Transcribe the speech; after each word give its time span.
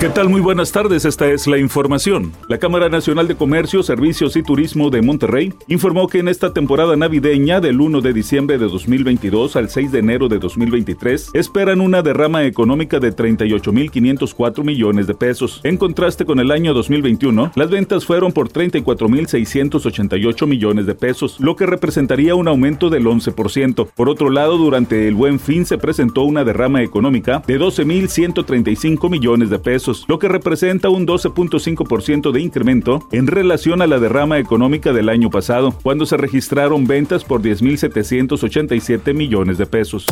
¿Qué 0.00 0.08
tal? 0.08 0.30
Muy 0.30 0.40
buenas 0.40 0.72
tardes, 0.72 1.04
esta 1.04 1.30
es 1.30 1.46
la 1.46 1.58
información. 1.58 2.32
La 2.48 2.56
Cámara 2.56 2.88
Nacional 2.88 3.28
de 3.28 3.34
Comercio, 3.34 3.82
Servicios 3.82 4.34
y 4.34 4.42
Turismo 4.42 4.88
de 4.88 5.02
Monterrey 5.02 5.52
informó 5.68 6.08
que 6.08 6.20
en 6.20 6.28
esta 6.28 6.54
temporada 6.54 6.96
navideña 6.96 7.60
del 7.60 7.82
1 7.82 8.00
de 8.00 8.14
diciembre 8.14 8.56
de 8.56 8.66
2022 8.66 9.56
al 9.56 9.68
6 9.68 9.92
de 9.92 9.98
enero 9.98 10.28
de 10.28 10.38
2023 10.38 11.32
esperan 11.34 11.82
una 11.82 12.00
derrama 12.00 12.44
económica 12.44 12.98
de 12.98 13.14
38.504 13.14 14.64
millones 14.64 15.06
de 15.06 15.12
pesos. 15.12 15.60
En 15.64 15.76
contraste 15.76 16.24
con 16.24 16.40
el 16.40 16.50
año 16.50 16.72
2021, 16.72 17.52
las 17.54 17.68
ventas 17.68 18.06
fueron 18.06 18.32
por 18.32 18.48
34.688 18.48 20.46
millones 20.46 20.86
de 20.86 20.94
pesos, 20.94 21.38
lo 21.40 21.56
que 21.56 21.66
representaría 21.66 22.34
un 22.34 22.48
aumento 22.48 22.88
del 22.88 23.04
11%. 23.04 23.90
Por 23.94 24.08
otro 24.08 24.30
lado, 24.30 24.56
durante 24.56 25.06
el 25.06 25.14
buen 25.14 25.38
fin 25.38 25.66
se 25.66 25.76
presentó 25.76 26.22
una 26.22 26.42
derrama 26.42 26.82
económica 26.82 27.42
de 27.46 27.60
12.135 27.60 29.10
millones 29.10 29.50
de 29.50 29.58
pesos 29.58 29.89
lo 30.08 30.18
que 30.18 30.28
representa 30.28 30.88
un 30.88 31.06
12.5% 31.06 32.32
de 32.32 32.40
incremento 32.40 33.06
en 33.12 33.26
relación 33.26 33.82
a 33.82 33.86
la 33.86 33.98
derrama 33.98 34.38
económica 34.38 34.92
del 34.92 35.08
año 35.08 35.30
pasado, 35.30 35.74
cuando 35.82 36.06
se 36.06 36.16
registraron 36.16 36.86
ventas 36.86 37.24
por 37.24 37.42
10.787 37.42 39.14
millones 39.14 39.58
de 39.58 39.66
pesos. 39.66 40.06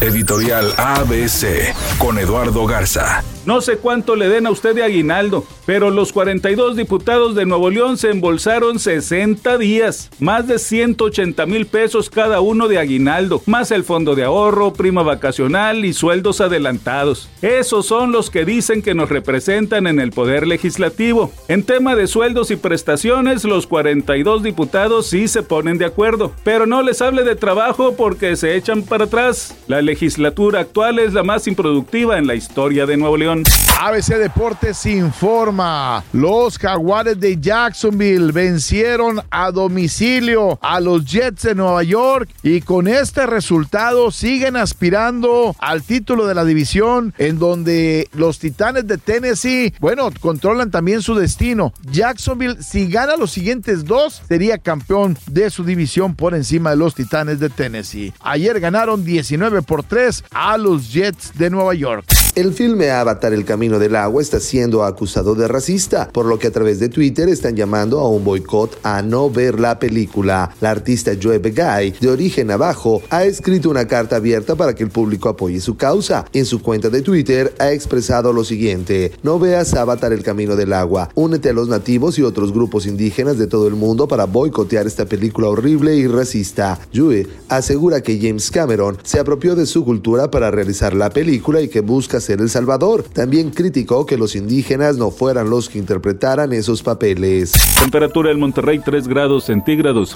Editorial 0.00 0.72
ABC 0.76 1.74
con 1.98 2.18
Eduardo 2.18 2.66
Garza. 2.66 3.22
No 3.48 3.62
sé 3.62 3.78
cuánto 3.78 4.14
le 4.14 4.28
den 4.28 4.46
a 4.46 4.50
usted 4.50 4.74
de 4.74 4.82
aguinaldo, 4.82 5.42
pero 5.64 5.88
los 5.88 6.12
42 6.12 6.76
diputados 6.76 7.34
de 7.34 7.46
Nuevo 7.46 7.70
León 7.70 7.96
se 7.96 8.10
embolsaron 8.10 8.78
60 8.78 9.56
días, 9.56 10.10
más 10.20 10.46
de 10.46 10.58
180 10.58 11.46
mil 11.46 11.64
pesos 11.64 12.10
cada 12.10 12.42
uno 12.42 12.68
de 12.68 12.76
aguinaldo, 12.76 13.40
más 13.46 13.70
el 13.70 13.84
fondo 13.84 14.14
de 14.14 14.24
ahorro, 14.24 14.74
prima 14.74 15.02
vacacional 15.02 15.86
y 15.86 15.94
sueldos 15.94 16.42
adelantados. 16.42 17.30
Esos 17.40 17.86
son 17.86 18.12
los 18.12 18.28
que 18.28 18.44
dicen 18.44 18.82
que 18.82 18.94
nos 18.94 19.08
representan 19.08 19.86
en 19.86 19.98
el 19.98 20.10
Poder 20.10 20.46
Legislativo. 20.46 21.32
En 21.48 21.62
tema 21.62 21.96
de 21.96 22.06
sueldos 22.06 22.50
y 22.50 22.56
prestaciones, 22.56 23.44
los 23.44 23.66
42 23.66 24.42
diputados 24.42 25.06
sí 25.06 25.26
se 25.26 25.42
ponen 25.42 25.78
de 25.78 25.86
acuerdo, 25.86 26.32
pero 26.44 26.66
no 26.66 26.82
les 26.82 27.00
hable 27.00 27.24
de 27.24 27.34
trabajo 27.34 27.94
porque 27.96 28.36
se 28.36 28.56
echan 28.56 28.82
para 28.82 29.04
atrás. 29.04 29.56
La 29.68 29.80
legislatura 29.80 30.60
actual 30.60 30.98
es 30.98 31.14
la 31.14 31.22
más 31.22 31.48
improductiva 31.48 32.18
en 32.18 32.26
la 32.26 32.34
historia 32.34 32.84
de 32.84 32.98
Nuevo 32.98 33.16
León. 33.16 33.37
ABC 33.80 34.16
Deportes 34.16 34.84
informa. 34.86 36.02
Los 36.12 36.58
Jaguares 36.58 37.20
de 37.20 37.38
Jacksonville 37.40 38.32
vencieron 38.32 39.22
a 39.30 39.50
domicilio 39.50 40.58
a 40.62 40.80
los 40.80 41.04
Jets 41.04 41.42
de 41.42 41.54
Nueva 41.54 41.82
York 41.82 42.28
y 42.42 42.60
con 42.60 42.88
este 42.88 43.26
resultado 43.26 44.10
siguen 44.10 44.56
aspirando 44.56 45.54
al 45.60 45.82
título 45.82 46.26
de 46.26 46.34
la 46.34 46.44
división 46.44 47.14
en 47.18 47.38
donde 47.38 48.08
los 48.12 48.38
Titanes 48.38 48.86
de 48.86 48.98
Tennessee, 48.98 49.72
bueno, 49.78 50.10
controlan 50.20 50.70
también 50.70 51.02
su 51.02 51.14
destino. 51.14 51.72
Jacksonville, 51.90 52.62
si 52.62 52.88
gana 52.88 53.16
los 53.16 53.30
siguientes 53.30 53.84
dos, 53.84 54.22
sería 54.26 54.58
campeón 54.58 55.16
de 55.26 55.50
su 55.50 55.64
división 55.64 56.14
por 56.14 56.34
encima 56.34 56.70
de 56.70 56.76
los 56.76 56.94
Titanes 56.94 57.38
de 57.38 57.48
Tennessee. 57.48 58.12
Ayer 58.20 58.58
ganaron 58.58 59.04
19 59.04 59.62
por 59.62 59.84
3 59.84 60.24
a 60.32 60.58
los 60.58 60.92
Jets 60.92 61.32
de 61.38 61.50
Nueva 61.50 61.74
York. 61.74 62.17
El 62.38 62.52
filme 62.52 62.92
Avatar 62.92 63.32
El 63.32 63.44
Camino 63.44 63.80
del 63.80 63.96
Agua 63.96 64.22
está 64.22 64.38
siendo 64.38 64.84
acusado 64.84 65.34
de 65.34 65.48
racista, 65.48 66.08
por 66.12 66.24
lo 66.24 66.38
que 66.38 66.46
a 66.46 66.52
través 66.52 66.78
de 66.78 66.88
Twitter 66.88 67.28
están 67.28 67.56
llamando 67.56 67.98
a 67.98 68.08
un 68.08 68.22
boicot 68.22 68.78
a 68.84 69.02
no 69.02 69.28
ver 69.28 69.58
la 69.58 69.80
película. 69.80 70.54
La 70.60 70.70
artista 70.70 71.10
Joe 71.20 71.38
Begay, 71.38 71.94
de 72.00 72.08
origen 72.08 72.46
navajo, 72.46 73.02
ha 73.10 73.24
escrito 73.24 73.68
una 73.68 73.88
carta 73.88 74.14
abierta 74.14 74.54
para 74.54 74.76
que 74.76 74.84
el 74.84 74.90
público 74.90 75.28
apoye 75.28 75.58
su 75.58 75.76
causa. 75.76 76.26
En 76.32 76.44
su 76.44 76.62
cuenta 76.62 76.90
de 76.90 77.02
Twitter 77.02 77.52
ha 77.58 77.72
expresado 77.72 78.32
lo 78.32 78.44
siguiente, 78.44 79.10
no 79.24 79.40
veas 79.40 79.74
Avatar 79.74 80.12
El 80.12 80.22
Camino 80.22 80.54
del 80.54 80.74
Agua, 80.74 81.10
únete 81.16 81.48
a 81.48 81.54
los 81.54 81.66
nativos 81.66 82.20
y 82.20 82.22
otros 82.22 82.52
grupos 82.52 82.86
indígenas 82.86 83.36
de 83.36 83.48
todo 83.48 83.66
el 83.66 83.74
mundo 83.74 84.06
para 84.06 84.26
boicotear 84.26 84.86
esta 84.86 85.06
película 85.06 85.48
horrible 85.48 85.96
y 85.96 86.06
racista. 86.06 86.78
Joe 86.94 87.26
asegura 87.48 88.00
que 88.00 88.20
James 88.22 88.52
Cameron 88.52 88.96
se 89.02 89.18
apropió 89.18 89.56
de 89.56 89.66
su 89.66 89.84
cultura 89.84 90.30
para 90.30 90.52
realizar 90.52 90.94
la 90.94 91.10
película 91.10 91.60
y 91.60 91.66
que 91.66 91.80
busca 91.80 92.20
ser 92.28 92.42
El 92.42 92.50
Salvador. 92.50 93.04
También 93.04 93.50
criticó 93.50 94.04
que 94.04 94.18
los 94.18 94.36
indígenas 94.36 94.98
no 94.98 95.10
fueran 95.10 95.48
los 95.48 95.70
que 95.70 95.78
interpretaran 95.78 96.52
esos 96.52 96.82
papeles. 96.82 97.52
Temperatura 97.80 98.30
en 98.30 98.38
Monterrey 98.38 98.80
3 98.84 99.08
grados 99.08 99.44
centígrados. 99.44 100.14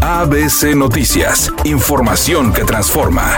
ABC 0.00 0.76
Noticias, 0.76 1.52
información 1.64 2.52
que 2.52 2.62
transforma. 2.62 3.36